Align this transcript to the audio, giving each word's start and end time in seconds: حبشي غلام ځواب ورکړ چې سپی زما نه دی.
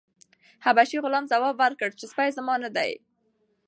حبشي 0.65 0.97
غلام 1.03 1.25
ځواب 1.31 1.55
ورکړ 1.59 1.89
چې 1.99 2.05
سپی 2.11 2.29
زما 2.37 2.55
نه 2.63 2.69
دی. 2.75 2.91